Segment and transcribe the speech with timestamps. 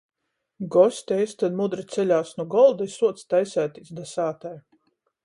[0.75, 4.57] Gosti eistyn mudri ceļās nu golda i suoc taiseitīs da sātai.